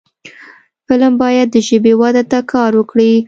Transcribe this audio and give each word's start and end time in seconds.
فلم 0.87 1.13
باید 1.23 1.47
د 1.51 1.57
ژبې 1.67 1.93
وده 2.01 2.23
ته 2.31 2.39
کار 2.51 2.71
وکړي 2.75 3.11